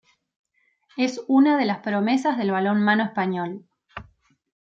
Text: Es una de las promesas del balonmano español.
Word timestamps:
Es 0.97 1.21
una 1.27 1.57
de 1.59 1.65
las 1.65 1.77
promesas 1.81 2.35
del 2.35 2.49
balonmano 2.49 3.03
español. 3.03 3.67